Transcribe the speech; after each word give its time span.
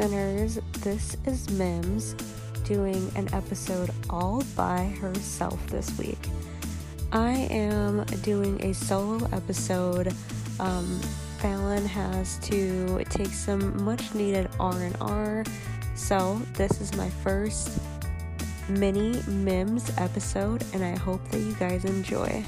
sinners, 0.00 0.58
this 0.78 1.14
is 1.26 1.50
Mims 1.50 2.14
doing 2.64 3.12
an 3.16 3.28
episode 3.34 3.90
all 4.08 4.42
by 4.56 4.84
herself 4.98 5.60
this 5.66 5.98
week. 5.98 6.18
I 7.12 7.32
am 7.50 8.06
doing 8.22 8.64
a 8.64 8.72
solo 8.72 9.28
episode. 9.30 10.14
Um, 10.58 10.98
Fallon 11.40 11.84
has 11.84 12.38
to 12.48 13.04
take 13.10 13.28
some 13.28 13.84
much 13.84 14.14
needed 14.14 14.48
R&R, 14.58 15.44
so 15.94 16.40
this 16.54 16.80
is 16.80 16.96
my 16.96 17.10
first 17.10 17.78
mini 18.70 19.20
Mims 19.26 19.92
episode, 19.98 20.64
and 20.72 20.82
I 20.82 20.96
hope 20.96 21.22
that 21.28 21.40
you 21.40 21.52
guys 21.56 21.84
enjoy. 21.84 22.42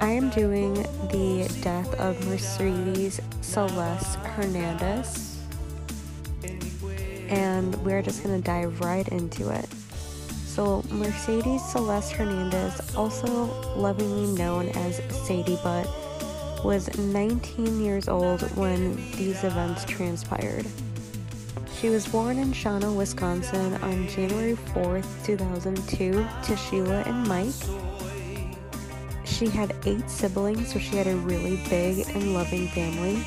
I 0.00 0.10
am 0.10 0.30
doing 0.30 0.74
the 1.12 1.48
death 1.62 1.94
of 2.00 2.26
Mercedes 2.26 3.20
Celeste 3.40 4.18
Hernandez, 4.18 5.29
and 7.30 7.74
we're 7.84 8.02
just 8.02 8.22
gonna 8.22 8.40
dive 8.40 8.80
right 8.80 9.08
into 9.08 9.48
it. 9.50 9.66
So, 10.44 10.84
Mercedes 10.90 11.64
Celeste 11.64 12.12
Hernandez, 12.12 12.94
also 12.94 13.46
lovingly 13.76 14.36
known 14.36 14.68
as 14.70 15.00
Sadie 15.26 15.58
Butt, 15.62 15.88
was 16.64 16.94
19 16.98 17.82
years 17.82 18.08
old 18.08 18.42
when 18.56 18.96
these 19.12 19.44
events 19.44 19.84
transpired. 19.84 20.66
She 21.80 21.88
was 21.88 22.06
born 22.06 22.36
in 22.36 22.52
Shawano, 22.52 22.94
Wisconsin 22.94 23.74
on 23.76 24.06
January 24.08 24.56
4th, 24.74 25.06
2002, 25.24 26.26
to 26.42 26.56
Sheila 26.56 27.02
and 27.06 27.26
Mike 27.26 27.54
she 29.40 29.46
had 29.46 29.74
eight 29.86 30.10
siblings, 30.10 30.70
so 30.70 30.78
she 30.78 30.96
had 30.96 31.06
a 31.06 31.16
really 31.16 31.56
big 31.70 32.06
and 32.10 32.34
loving 32.34 32.68
family. 32.68 33.24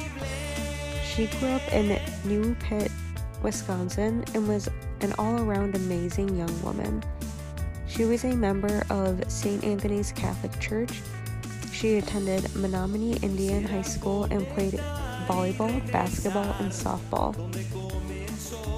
She 1.03 1.25
grew 1.39 1.49
up 1.49 1.73
in 1.73 1.97
Neopit, 2.23 2.91
Wisconsin, 3.43 4.23
and 4.33 4.47
was 4.47 4.69
an 5.01 5.13
all 5.19 5.41
around 5.41 5.75
amazing 5.75 6.35
young 6.35 6.61
woman. 6.63 7.03
She 7.87 8.05
was 8.05 8.23
a 8.23 8.35
member 8.35 8.83
of 8.89 9.29
St. 9.31 9.63
Anthony's 9.63 10.11
Catholic 10.13 10.57
Church. 10.59 11.01
She 11.71 11.97
attended 11.97 12.55
Menominee 12.55 13.17
Indian 13.17 13.63
High 13.63 13.81
School 13.81 14.23
and 14.25 14.47
played 14.47 14.73
volleyball, 15.27 15.91
basketball, 15.91 16.55
and 16.59 16.71
softball. 16.71 17.35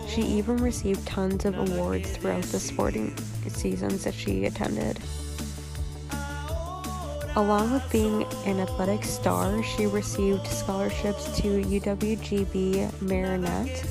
She 0.09 0.21
even 0.21 0.57
received 0.57 1.05
tons 1.07 1.45
of 1.45 1.57
awards 1.57 2.17
throughout 2.17 2.43
the 2.43 2.59
sporting 2.59 3.15
seasons 3.47 4.03
that 4.03 4.13
she 4.13 4.45
attended. 4.45 4.99
Along 7.35 7.73
with 7.73 7.91
being 7.91 8.23
an 8.45 8.61
athletic 8.61 9.03
star, 9.03 9.61
she 9.61 9.87
received 9.87 10.47
scholarships 10.47 11.37
to 11.37 11.61
UWGB 11.61 13.01
Marinette. 13.01 13.85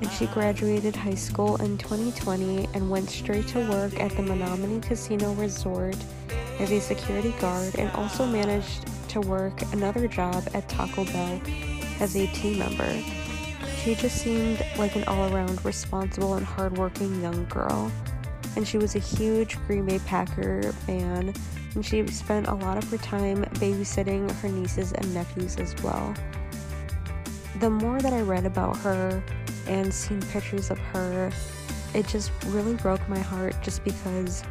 And 0.00 0.10
she 0.10 0.26
graduated 0.26 0.96
high 0.96 1.14
school 1.14 1.56
in 1.56 1.78
2020 1.78 2.68
and 2.74 2.90
went 2.90 3.08
straight 3.08 3.46
to 3.48 3.60
work 3.70 3.98
at 4.00 4.14
the 4.16 4.22
Menominee 4.22 4.80
Casino 4.80 5.32
Resort 5.34 5.96
as 6.58 6.70
a 6.70 6.80
security 6.80 7.32
guard 7.40 7.74
and 7.78 7.90
also 7.92 8.26
managed 8.26 8.86
to 9.08 9.20
work 9.20 9.60
another 9.72 10.08
job 10.08 10.44
at 10.54 10.68
Taco 10.68 11.04
Bell 11.04 11.40
as 12.00 12.16
a 12.16 12.26
team 12.28 12.58
member. 12.58 13.02
She 13.82 13.94
just 13.94 14.16
seemed 14.16 14.64
like 14.78 14.96
an 14.96 15.04
all 15.04 15.32
around 15.34 15.64
responsible 15.64 16.34
and 16.34 16.44
hardworking 16.44 17.22
young 17.22 17.44
girl. 17.46 17.90
And 18.56 18.66
she 18.66 18.78
was 18.78 18.94
a 18.94 19.00
huge 19.00 19.58
Green 19.66 19.86
Bay 19.86 19.98
Packer 20.00 20.72
fan 20.86 21.34
and 21.74 21.84
she 21.84 22.06
spent 22.06 22.46
a 22.46 22.54
lot 22.54 22.78
of 22.78 22.88
her 22.90 22.98
time 22.98 23.44
babysitting 23.54 24.30
her 24.40 24.48
nieces 24.48 24.92
and 24.92 25.12
nephews 25.12 25.56
as 25.56 25.74
well. 25.82 26.14
The 27.60 27.70
more 27.70 28.00
that 28.00 28.12
I 28.12 28.20
read 28.20 28.46
about 28.46 28.76
her 28.78 29.22
and 29.66 29.92
seen 29.92 30.20
pictures 30.22 30.70
of 30.70 30.78
her, 30.78 31.30
it 31.94 32.06
just 32.06 32.32
really 32.46 32.74
broke 32.74 33.06
my 33.08 33.18
heart 33.18 33.54
just 33.62 33.84
because 33.84 34.42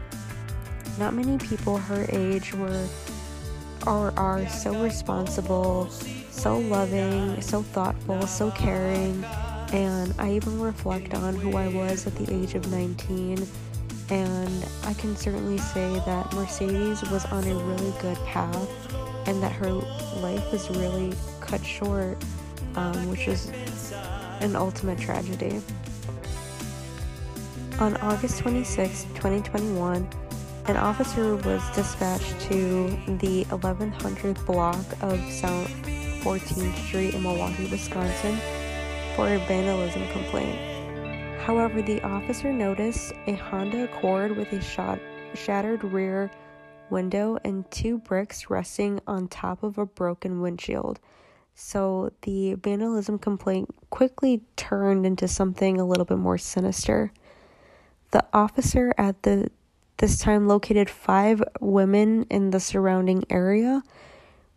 not 0.97 1.13
many 1.13 1.37
people 1.37 1.77
her 1.77 2.05
age 2.09 2.53
were 2.53 2.87
or 3.85 4.13
are 4.17 4.47
so 4.47 4.81
responsible, 4.81 5.89
so 6.29 6.57
loving, 6.57 7.41
so 7.41 7.61
thoughtful, 7.61 8.25
so 8.27 8.51
caring. 8.51 9.23
And 9.73 10.13
I 10.19 10.31
even 10.31 10.59
reflect 10.59 11.13
on 11.13 11.35
who 11.35 11.57
I 11.57 11.67
was 11.67 12.07
at 12.07 12.15
the 12.15 12.33
age 12.33 12.55
of 12.55 12.71
19 12.71 13.45
and 14.09 14.65
I 14.83 14.93
can 14.93 15.15
certainly 15.15 15.57
say 15.57 16.01
that 16.05 16.33
Mercedes 16.33 17.01
was 17.09 17.25
on 17.25 17.43
a 17.45 17.55
really 17.55 17.93
good 18.01 18.17
path 18.25 18.69
and 19.27 19.41
that 19.41 19.51
her 19.53 19.71
life 19.71 20.51
was 20.51 20.69
really 20.69 21.13
cut 21.39 21.65
short, 21.65 22.23
um, 22.75 23.09
which 23.09 23.27
is 23.27 23.51
an 24.43 24.55
ultimate 24.55 24.99
tragedy. 24.99 25.61
On 27.79 27.97
August 27.97 28.39
26, 28.39 29.05
2021, 29.15 30.07
an 30.67 30.77
officer 30.77 31.35
was 31.37 31.61
dispatched 31.75 32.39
to 32.41 32.87
the 33.19 33.43
1100 33.45 34.45
block 34.45 34.85
of 35.01 35.19
South 35.31 35.67
14th 36.21 36.75
Street 36.85 37.13
in 37.13 37.23
Milwaukee, 37.23 37.67
Wisconsin 37.69 38.37
for 39.15 39.27
a 39.27 39.39
vandalism 39.39 40.07
complaint. 40.09 40.59
However, 41.41 41.81
the 41.81 42.01
officer 42.03 42.53
noticed 42.53 43.13
a 43.27 43.33
Honda 43.33 43.85
Accord 43.85 44.37
with 44.37 44.53
a 44.53 44.61
shot, 44.61 44.99
shattered 45.33 45.83
rear 45.83 46.31
window 46.89 47.37
and 47.43 47.69
two 47.71 47.97
bricks 47.97 48.49
resting 48.49 48.99
on 49.07 49.27
top 49.27 49.63
of 49.63 49.77
a 49.77 49.85
broken 49.85 50.41
windshield. 50.41 50.99
So 51.55 52.11
the 52.23 52.55
vandalism 52.55 53.19
complaint 53.19 53.73
quickly 53.89 54.41
turned 54.55 55.05
into 55.05 55.27
something 55.27 55.79
a 55.79 55.85
little 55.85 56.05
bit 56.05 56.17
more 56.17 56.37
sinister. 56.37 57.11
The 58.11 58.25
officer 58.33 58.93
at 58.97 59.23
the 59.23 59.49
this 59.97 60.19
time 60.19 60.47
located 60.47 60.89
five 60.89 61.41
women 61.61 62.25
in 62.29 62.49
the 62.49 62.59
surrounding 62.59 63.23
area, 63.29 63.83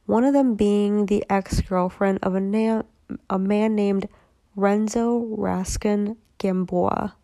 one 0.06 0.24
of 0.24 0.32
them 0.32 0.54
being 0.54 1.06
the 1.06 1.24
ex-girlfriend 1.28 2.18
of 2.22 2.34
a, 2.34 2.40
na- 2.40 2.82
a 3.28 3.38
man 3.38 3.74
named 3.74 4.08
Renzo 4.56 5.20
Raskin 5.20 6.16
Gamboa. 6.38 7.14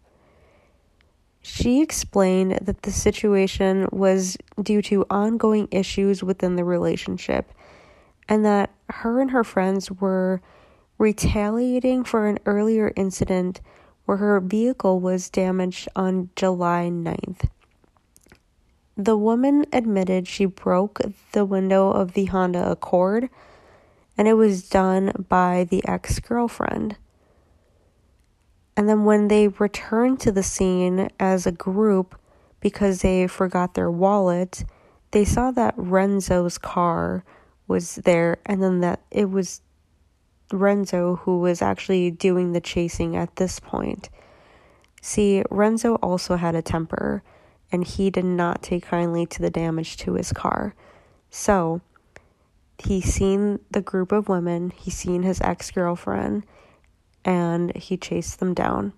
She 1.40 1.82
explained 1.82 2.60
that 2.62 2.82
the 2.82 2.92
situation 2.92 3.88
was 3.90 4.36
due 4.62 4.82
to 4.82 5.06
ongoing 5.10 5.66
issues 5.70 6.22
within 6.22 6.56
the 6.56 6.64
relationship 6.64 7.50
and 8.28 8.44
that 8.44 8.70
her 8.88 9.20
and 9.20 9.30
her 9.30 9.44
friends 9.44 9.90
were 9.90 10.40
retaliating 10.98 12.04
for 12.04 12.26
an 12.28 12.38
earlier 12.46 12.92
incident 12.96 13.60
where 14.04 14.18
her 14.18 14.40
vehicle 14.40 15.00
was 15.00 15.30
damaged 15.30 15.88
on 15.96 16.30
July 16.36 16.88
9th. 16.92 17.48
The 18.96 19.16
woman 19.16 19.66
admitted 19.72 20.28
she 20.28 20.44
broke 20.44 21.00
the 21.32 21.44
window 21.44 21.90
of 21.90 22.12
the 22.12 22.26
Honda 22.26 22.70
Accord 22.70 23.28
and 24.18 24.28
it 24.28 24.34
was 24.34 24.68
done 24.68 25.12
by 25.28 25.64
the 25.64 25.82
ex 25.88 26.20
girlfriend. 26.20 26.96
And 28.76 28.88
then 28.88 29.04
when 29.04 29.28
they 29.28 29.48
returned 29.48 30.20
to 30.20 30.32
the 30.32 30.42
scene 30.42 31.10
as 31.18 31.46
a 31.46 31.52
group 31.52 32.18
because 32.60 33.02
they 33.02 33.26
forgot 33.26 33.74
their 33.74 33.90
wallet, 33.90 34.64
they 35.10 35.24
saw 35.24 35.50
that 35.52 35.74
Renzo's 35.76 36.58
car 36.58 37.24
was 37.68 37.96
there 37.96 38.38
and 38.46 38.62
then 38.62 38.80
that 38.80 39.00
it 39.10 39.30
was 39.30 39.60
Renzo 40.52 41.16
who 41.16 41.40
was 41.40 41.62
actually 41.62 42.10
doing 42.10 42.52
the 42.52 42.60
chasing 42.60 43.16
at 43.16 43.36
this 43.36 43.60
point. 43.60 44.10
See, 45.00 45.42
Renzo 45.50 45.96
also 45.96 46.36
had 46.36 46.54
a 46.54 46.62
temper 46.62 47.22
and 47.70 47.84
he 47.84 48.10
did 48.10 48.24
not 48.24 48.62
take 48.62 48.84
kindly 48.84 49.26
to 49.26 49.40
the 49.40 49.50
damage 49.50 49.96
to 49.98 50.14
his 50.14 50.32
car. 50.32 50.74
So, 51.30 51.80
he 52.78 53.00
seen 53.00 53.60
the 53.70 53.80
group 53.80 54.12
of 54.12 54.28
women, 54.28 54.70
he 54.70 54.90
seen 54.90 55.22
his 55.22 55.40
ex-girlfriend, 55.40 56.44
and 57.24 57.74
he 57.76 57.96
chased 57.96 58.40
them 58.40 58.54
down. 58.54 58.92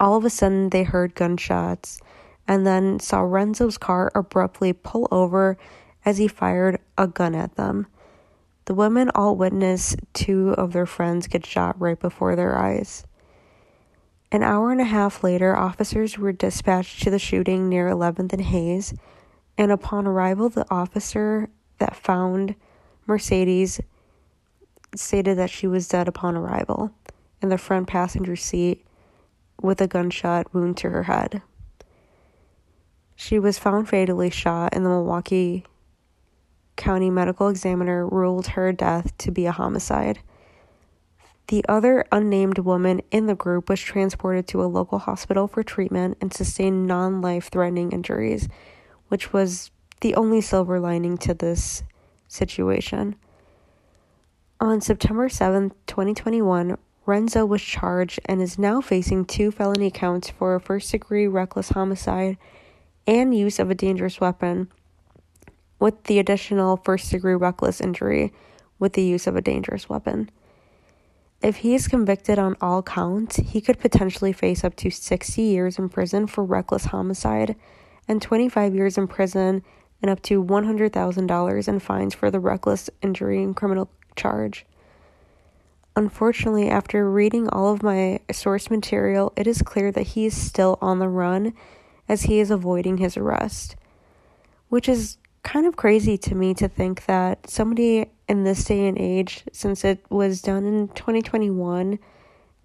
All 0.00 0.16
of 0.16 0.24
a 0.24 0.30
sudden, 0.30 0.70
they 0.70 0.84
heard 0.84 1.14
gunshots 1.14 2.00
and 2.48 2.66
then 2.66 2.98
saw 2.98 3.20
Renzo's 3.20 3.78
car 3.78 4.10
abruptly 4.14 4.72
pull 4.72 5.06
over 5.10 5.56
as 6.04 6.18
he 6.18 6.28
fired 6.28 6.78
a 7.02 7.08
gun 7.08 7.34
at 7.34 7.56
them. 7.56 7.86
The 8.66 8.74
women 8.74 9.10
all 9.14 9.36
witnessed 9.36 9.96
two 10.12 10.50
of 10.50 10.72
their 10.72 10.86
friends 10.86 11.26
get 11.26 11.44
shot 11.44 11.80
right 11.80 11.98
before 11.98 12.36
their 12.36 12.56
eyes. 12.56 13.04
An 14.30 14.42
hour 14.42 14.70
and 14.70 14.80
a 14.80 14.84
half 14.84 15.22
later, 15.22 15.54
officers 15.54 16.16
were 16.16 16.32
dispatched 16.32 17.02
to 17.02 17.10
the 17.10 17.18
shooting 17.18 17.68
near 17.68 17.88
11th 17.88 18.32
and 18.32 18.42
Hayes, 18.42 18.94
and 19.58 19.70
upon 19.70 20.06
arrival, 20.06 20.48
the 20.48 20.64
officer 20.70 21.48
that 21.78 21.96
found 21.96 22.54
Mercedes 23.06 23.80
stated 24.94 25.36
that 25.36 25.50
she 25.50 25.66
was 25.66 25.88
dead 25.88 26.08
upon 26.08 26.36
arrival 26.36 26.92
in 27.42 27.48
the 27.48 27.58
front 27.58 27.88
passenger 27.88 28.36
seat 28.36 28.86
with 29.60 29.80
a 29.80 29.88
gunshot 29.88 30.54
wound 30.54 30.76
to 30.78 30.90
her 30.90 31.02
head. 31.02 31.42
She 33.16 33.38
was 33.38 33.58
found 33.58 33.88
fatally 33.88 34.30
shot, 34.30 34.72
in 34.72 34.84
the 34.84 34.88
Milwaukee 34.88 35.64
County 36.76 37.10
medical 37.10 37.48
examiner 37.48 38.06
ruled 38.06 38.48
her 38.48 38.72
death 38.72 39.16
to 39.18 39.30
be 39.30 39.46
a 39.46 39.52
homicide. 39.52 40.20
The 41.48 41.64
other 41.68 42.04
unnamed 42.10 42.58
woman 42.58 43.02
in 43.10 43.26
the 43.26 43.34
group 43.34 43.68
was 43.68 43.80
transported 43.80 44.46
to 44.48 44.62
a 44.62 44.64
local 44.64 45.00
hospital 45.00 45.46
for 45.46 45.62
treatment 45.62 46.18
and 46.20 46.32
sustained 46.32 46.86
non 46.86 47.20
life 47.20 47.48
threatening 47.50 47.92
injuries, 47.92 48.48
which 49.08 49.32
was 49.32 49.70
the 50.00 50.14
only 50.14 50.40
silver 50.40 50.80
lining 50.80 51.18
to 51.18 51.34
this 51.34 51.82
situation. 52.28 53.16
On 54.60 54.80
September 54.80 55.28
7, 55.28 55.70
2021, 55.86 56.78
Renzo 57.04 57.44
was 57.44 57.60
charged 57.60 58.20
and 58.26 58.40
is 58.40 58.58
now 58.58 58.80
facing 58.80 59.24
two 59.24 59.50
felony 59.50 59.90
counts 59.90 60.30
for 60.30 60.58
first 60.60 60.92
degree 60.92 61.26
reckless 61.26 61.70
homicide 61.70 62.38
and 63.06 63.34
use 63.34 63.58
of 63.58 63.70
a 63.70 63.74
dangerous 63.74 64.20
weapon, 64.20 64.70
with 65.82 66.04
the 66.04 66.20
additional 66.20 66.76
first 66.76 67.10
degree 67.10 67.34
reckless 67.34 67.80
injury 67.80 68.32
with 68.78 68.92
the 68.92 69.02
use 69.02 69.26
of 69.26 69.34
a 69.34 69.40
dangerous 69.40 69.88
weapon. 69.88 70.30
If 71.42 71.56
he 71.56 71.74
is 71.74 71.88
convicted 71.88 72.38
on 72.38 72.56
all 72.60 72.84
counts, 72.84 73.34
he 73.34 73.60
could 73.60 73.80
potentially 73.80 74.32
face 74.32 74.62
up 74.62 74.76
to 74.76 74.90
60 74.90 75.42
years 75.42 75.80
in 75.80 75.88
prison 75.88 76.28
for 76.28 76.44
reckless 76.44 76.84
homicide 76.84 77.56
and 78.06 78.22
25 78.22 78.76
years 78.76 78.96
in 78.96 79.08
prison 79.08 79.64
and 80.00 80.08
up 80.08 80.22
to 80.22 80.42
$100,000 80.42 81.68
in 81.68 81.80
fines 81.80 82.14
for 82.14 82.30
the 82.30 82.38
reckless 82.38 82.88
injury 83.02 83.42
and 83.42 83.56
criminal 83.56 83.90
charge. 84.14 84.64
Unfortunately, 85.96 86.70
after 86.70 87.10
reading 87.10 87.48
all 87.48 87.72
of 87.72 87.82
my 87.82 88.20
source 88.30 88.70
material, 88.70 89.32
it 89.34 89.48
is 89.48 89.62
clear 89.62 89.90
that 89.90 90.08
he 90.08 90.26
is 90.26 90.36
still 90.36 90.78
on 90.80 91.00
the 91.00 91.08
run 91.08 91.54
as 92.08 92.22
he 92.22 92.38
is 92.38 92.52
avoiding 92.52 92.98
his 92.98 93.16
arrest. 93.16 93.74
Which 94.68 94.88
is 94.88 95.18
kind 95.42 95.66
of 95.66 95.76
crazy 95.76 96.16
to 96.16 96.34
me 96.34 96.54
to 96.54 96.68
think 96.68 97.06
that 97.06 97.48
somebody 97.48 98.06
in 98.28 98.44
this 98.44 98.64
day 98.64 98.86
and 98.86 98.98
age, 98.98 99.44
since 99.52 99.84
it 99.84 100.04
was 100.08 100.40
done 100.40 100.64
in 100.64 100.88
2021 100.88 101.98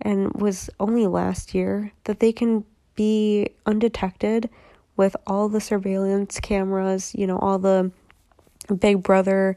and 0.01 0.31
was 0.33 0.69
only 0.79 1.07
last 1.07 1.55
year, 1.55 1.91
that 2.03 2.19
they 2.19 2.31
can 2.31 2.63
be 2.95 3.49
undetected 3.65 4.49
with 4.95 5.15
all 5.25 5.49
the 5.49 5.61
surveillance 5.61 6.39
cameras, 6.39 7.13
you 7.15 7.27
know, 7.27 7.37
all 7.39 7.59
the 7.59 7.91
big 8.79 9.03
brother 9.03 9.55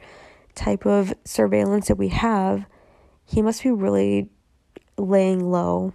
type 0.55 0.87
of 0.87 1.13
surveillance 1.25 1.89
that 1.89 1.97
we 1.97 2.09
have, 2.09 2.65
he 3.25 3.43
must 3.43 3.63
be 3.63 3.71
really 3.71 4.29
laying 4.99 5.51
low. 5.51 5.93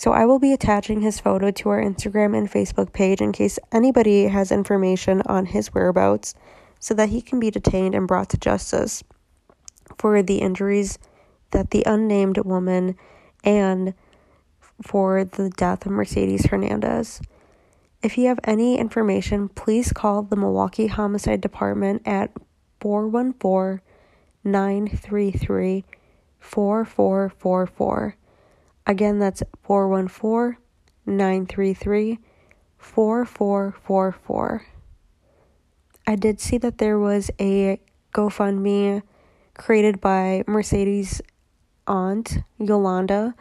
So 0.00 0.14
I 0.14 0.24
will 0.24 0.38
be 0.38 0.54
attaching 0.54 1.02
his 1.02 1.20
photo 1.20 1.50
to 1.50 1.68
our 1.68 1.78
Instagram 1.78 2.34
and 2.34 2.50
Facebook 2.50 2.94
page 2.94 3.20
in 3.20 3.32
case 3.32 3.58
anybody 3.70 4.28
has 4.28 4.50
information 4.50 5.20
on 5.26 5.44
his 5.44 5.74
whereabouts 5.74 6.34
so 6.78 6.94
that 6.94 7.10
he 7.10 7.20
can 7.20 7.38
be 7.38 7.50
detained 7.50 7.94
and 7.94 8.08
brought 8.08 8.30
to 8.30 8.38
justice 8.38 9.04
for 9.98 10.22
the 10.22 10.38
injuries 10.38 10.98
that 11.50 11.70
the 11.70 11.82
unnamed 11.84 12.38
woman 12.38 12.96
and 13.44 13.92
for 14.80 15.22
the 15.22 15.50
death 15.50 15.84
of 15.84 15.92
Mercedes 15.92 16.46
Hernandez. 16.46 17.20
If 18.02 18.16
you 18.16 18.28
have 18.28 18.40
any 18.44 18.78
information, 18.78 19.50
please 19.50 19.92
call 19.92 20.22
the 20.22 20.34
Milwaukee 20.34 20.86
Homicide 20.86 21.42
Department 21.42 22.00
at 22.06 22.30
414 22.80 23.82
933 24.44 25.84
4444. 26.40 28.16
Again, 28.86 29.18
that's 29.18 29.42
414 29.62 30.56
933 31.06 32.18
4444. 32.78 34.66
I 36.06 36.16
did 36.16 36.40
see 36.40 36.58
that 36.58 36.78
there 36.78 36.98
was 36.98 37.30
a 37.38 37.80
GoFundMe 38.12 39.02
created 39.54 40.00
by 40.00 40.42
Mercedes' 40.46 41.20
aunt, 41.86 42.38
Yolanda. 42.58 43.34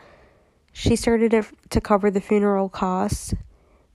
She 0.73 0.95
started 0.95 1.33
it 1.33 1.45
to 1.69 1.81
cover 1.81 2.11
the 2.11 2.21
funeral 2.21 2.69
costs 2.69 3.33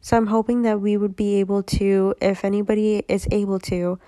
so 0.05 0.19
I'm 0.19 0.26
hoping 0.26 0.61
that 0.62 0.82
we 0.82 0.99
would 0.99 1.17
be 1.17 1.37
able 1.37 1.62
to, 1.62 2.14
if 2.20 2.44
anybody 2.44 3.02
is 3.08 3.26
able 3.32 3.58
to, 3.61 3.99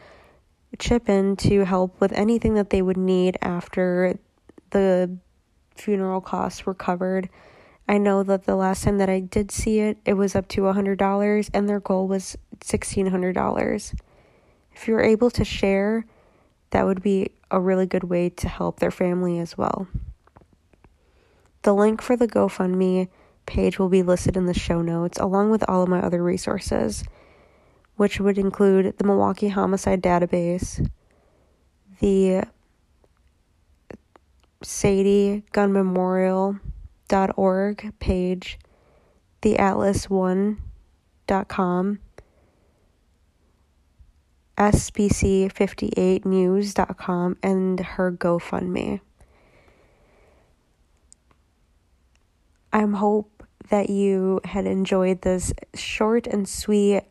chip 0.79 1.09
in 1.09 1.37
to 1.37 1.65
help 1.65 1.99
with 2.03 2.13
anything 2.13 2.53
that 2.53 2.69
they 2.69 2.83
would 2.83 2.99
need 2.99 3.39
after 3.41 4.19
the 4.73 5.17
funeral 5.79 6.21
costs 6.21 6.67
were 6.67 6.75
covered. 6.75 7.29
I 7.89 7.99
know 7.99 8.23
that 8.23 8.45
the 8.45 8.57
last 8.57 8.85
time 8.85 8.99
that 8.99 9.09
I 9.09 9.21
did 9.21 9.51
see 9.51 9.81
it, 9.81 9.99
it 10.05 10.15
was 10.15 10.35
up 10.35 10.49
to 10.49 10.67
a 10.67 10.75
$100 10.75 11.51
and 11.55 11.69
their 11.69 11.81
goal 11.81 12.09
was 12.09 12.37
$1,600. 12.61 13.95
If 14.73 14.89
you're 14.89 15.03
able 15.03 15.31
to 15.31 15.45
share, 15.45 16.05
that 16.71 16.85
would 16.85 17.03
be 17.03 17.31
a 17.51 17.61
really 17.61 17.87
good 17.87 18.05
way 18.05 18.29
to 18.31 18.49
help 18.49 18.81
their 18.81 18.91
family 18.91 19.39
as 19.39 19.57
well. 19.57 19.87
The 21.63 21.73
link 21.73 22.03
for 22.03 22.17
the 22.17 22.29
GoFundMe 22.29 23.09
page 23.47 23.79
will 23.79 23.89
be 23.89 24.03
listed 24.03 24.37
in 24.37 24.47
the 24.47 24.55
show 24.55 24.83
notes, 24.83 25.19
along 25.19 25.51
with 25.51 25.65
all 25.69 25.83
of 25.83 25.89
my 25.89 26.01
other 26.01 26.23
resources, 26.23 27.05
which 27.97 28.21
would 28.21 28.39
include 28.39 28.99
the 28.99 29.05
Milwaukee 29.05 29.49
Homicide 29.49 30.03
Database, 30.03 30.89
the 32.01 32.45
Sadie 34.63 35.43
Gun 35.53 35.73
Memorial.org 35.73 36.61
page, 37.99 38.59
the 39.43 39.55
Atlas1.com, 39.55 41.99
SBC58news.com, 44.59 47.37
and 47.43 47.81
her 47.81 48.13
GoFundMe. 48.13 49.01
I'm 52.73 52.95
hope 52.95 53.43
that 53.71 53.91
you 53.91 54.41
had 54.45 54.67
enjoyed 54.67 55.23
this 55.23 55.53
short 55.75 56.27
and 56.27 56.49
sweet 56.49 57.03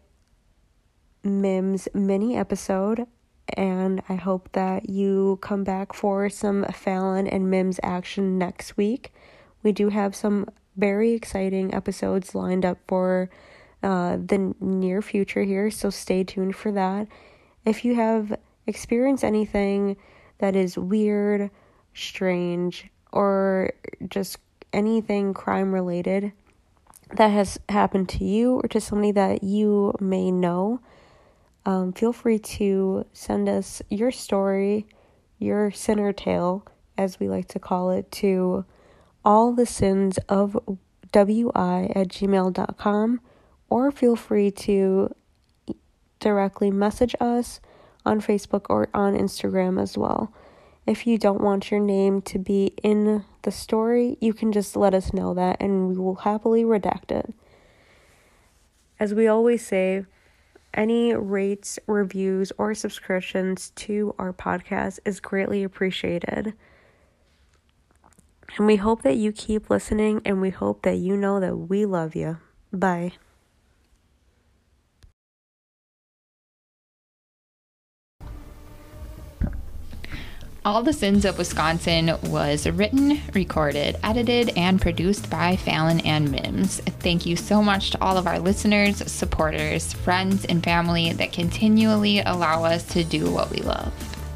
Mims 1.24 1.88
mini 1.94 2.38
episode. 2.38 3.06
And 3.50 4.02
I 4.10 4.16
hope 4.16 4.50
that 4.54 4.90
you 4.90 5.38
come 5.42 5.64
back 5.64 5.94
for 5.94 6.30
some 6.30 6.66
Fallon 6.66 7.28
and 7.28 7.50
Mims 7.50 7.80
action 7.84 8.38
next 8.38 8.76
week. 8.76 9.14
We 9.64 9.72
do 9.72 9.90
have 9.90 10.16
some 10.16 10.48
very 10.78 11.14
exciting 11.14 11.74
episodes 11.74 12.36
lined 12.36 12.66
up 12.66 12.78
for 12.88 13.30
uh, 13.84 14.18
the 14.18 14.56
near 14.60 15.02
future 15.02 15.44
here, 15.44 15.70
so 15.70 15.90
stay 15.90 16.24
tuned 16.24 16.56
for 16.56 16.72
that. 16.72 17.08
If 17.66 17.86
you 17.86 17.96
have 17.96 18.38
experienced 18.68 19.24
anything 19.24 19.98
that 20.40 20.56
is 20.56 20.78
weird, 20.78 21.52
strange, 21.94 22.88
or 23.12 23.72
just 24.10 24.38
anything 24.74 25.34
crime 25.34 25.72
related, 25.72 26.34
that 27.16 27.30
has 27.30 27.60
happened 27.70 28.10
to 28.10 28.26
you 28.26 28.60
or 28.64 28.68
to 28.70 28.82
somebody 28.82 29.12
that 29.12 29.44
you 29.44 29.94
may 30.00 30.32
know, 30.32 30.80
um, 31.66 31.94
feel 31.94 32.14
free 32.14 32.40
to 32.40 33.06
send 33.14 33.50
us 33.50 33.82
your 33.90 34.12
story, 34.12 34.86
your 35.40 35.72
sinner 35.72 36.14
tale, 36.14 36.66
as 36.98 37.20
we 37.20 37.28
like 37.28 37.48
to 37.50 37.60
call 37.60 37.92
it, 37.92 38.12
to 38.14 38.66
all 39.24 39.54
the 39.54 39.66
sins 39.66 40.18
of 40.30 40.58
wi 41.12 41.92
at 41.96 42.08
gmail.com 42.10 43.22
or 43.70 43.92
feel 43.92 44.16
free 44.16 44.52
to 44.52 45.14
directly 46.20 46.70
message 46.72 47.16
us 47.20 47.60
on 48.06 48.22
Facebook 48.22 48.66
or 48.70 48.90
on 48.94 49.18
Instagram 49.18 49.82
as 49.82 49.98
well. 49.98 50.32
If 50.86 51.08
you 51.08 51.18
don't 51.18 51.42
want 51.42 51.72
your 51.72 51.80
name 51.80 52.22
to 52.24 52.38
be 52.38 52.74
in 52.84 53.26
the 53.42 53.52
story, 53.52 54.18
you 54.22 54.34
can 54.34 54.52
just 54.52 54.76
let 54.76 54.94
us 54.94 55.14
know 55.14 55.34
that 55.34 55.58
and 55.60 55.90
we 55.90 55.98
will 55.98 56.16
happily 56.16 56.64
redact 56.64 57.12
it. 57.12 57.34
As 59.00 59.14
we 59.14 59.28
always 59.28 59.66
say, 59.66 60.06
any 60.76 61.14
rates, 61.14 61.80
reviews, 61.88 62.52
or 62.58 62.74
subscriptions 62.74 63.72
to 63.76 64.14
our 64.20 64.34
podcast 64.34 65.00
is 65.06 65.20
greatly 65.20 65.64
appreciated. 65.64 66.54
And 68.58 68.68
we 68.68 68.76
hope 68.76 69.02
that 69.02 69.18
you 69.18 69.32
keep 69.32 69.70
listening 69.70 70.22
and 70.24 70.42
we 70.42 70.52
hope 70.52 70.84
that 70.84 70.98
you 70.98 71.18
know 71.18 71.40
that 71.40 71.56
we 71.56 71.86
love 71.86 72.16
you. 72.16 72.38
Bye. 72.72 73.14
All 80.66 80.82
the 80.82 80.94
Sins 80.94 81.26
of 81.26 81.38
Wisconsin 81.38 82.18
was 82.24 82.66
written, 82.66 83.22
recorded, 83.36 83.98
edited, 84.02 84.50
and 84.58 84.82
produced 84.82 85.30
by 85.30 85.58
Fallon 85.58 86.00
and 86.00 86.32
Mims. 86.32 86.80
Thank 87.02 87.28
you 87.28 87.36
so 87.36 87.62
much 87.62 87.92
to 87.92 88.02
all 88.02 88.18
of 88.18 88.26
our 88.26 88.40
listeners, 88.40 88.98
supporters, 89.12 89.94
friends, 89.94 90.44
and 90.46 90.64
family 90.64 91.14
that 91.14 91.32
continually 91.32 92.22
allow 92.22 92.64
us 92.64 92.84
to 92.94 93.04
do 93.04 93.30
what 93.30 93.52
we 93.52 93.60
love. 93.60 93.94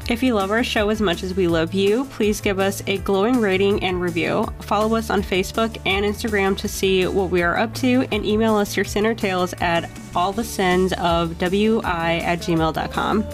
If 0.08 0.22
you 0.22 0.34
love 0.34 0.52
our 0.52 0.62
show 0.62 0.88
as 0.90 1.00
much 1.00 1.24
as 1.24 1.34
we 1.34 1.48
love 1.48 1.74
you, 1.74 2.04
please 2.04 2.40
give 2.40 2.60
us 2.60 2.80
a 2.86 2.98
glowing 2.98 3.40
rating 3.40 3.82
and 3.82 4.00
review. 4.00 4.46
Follow 4.60 4.94
us 4.94 5.10
on 5.10 5.22
Facebook 5.22 5.76
and 5.84 6.04
Instagram 6.06 6.56
to 6.58 6.68
see 6.68 7.08
what 7.08 7.30
we 7.30 7.42
are 7.42 7.58
up 7.58 7.74
to, 7.76 8.06
and 8.12 8.24
email 8.24 8.54
us 8.54 8.76
your 8.76 8.84
sinner 8.84 9.16
tales 9.16 9.52
at 9.54 9.90
all 10.14 10.32
the 10.32 10.44
sins 10.44 10.92
of 10.92 11.40
wi 11.40 12.18
at 12.18 12.38
gmail.com. 12.38 13.24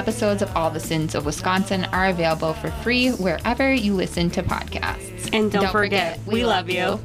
Episodes 0.00 0.40
of 0.40 0.56
All 0.56 0.70
the 0.70 0.80
Sins 0.80 1.14
of 1.14 1.26
Wisconsin 1.26 1.84
are 1.92 2.06
available 2.06 2.54
for 2.54 2.70
free 2.70 3.10
wherever 3.10 3.70
you 3.70 3.92
listen 3.92 4.30
to 4.30 4.42
podcasts. 4.42 5.28
And 5.34 5.52
don't, 5.52 5.70
forget, 5.70 6.18
we 6.26 6.42
love 6.42 6.70
you. 6.70 6.98